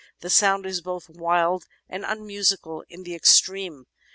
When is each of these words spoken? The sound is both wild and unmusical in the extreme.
The 0.21 0.31
sound 0.31 0.65
is 0.65 0.81
both 0.81 1.09
wild 1.11 1.67
and 1.87 2.03
unmusical 2.03 2.83
in 2.89 3.03
the 3.03 3.13
extreme. 3.13 3.85